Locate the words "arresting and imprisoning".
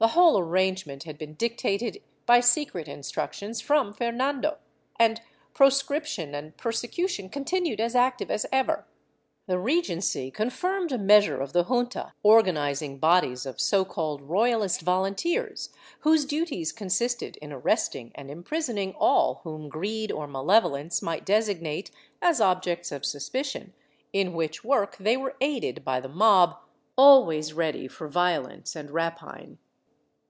17.52-18.94